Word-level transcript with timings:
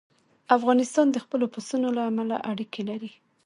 افغانستان 0.57 1.07
د 1.11 1.17
خپلو 1.23 1.45
پسونو 1.53 1.87
له 1.97 2.01
امله 2.09 2.35
اړیکې 2.51 2.81
لري. 2.89 3.11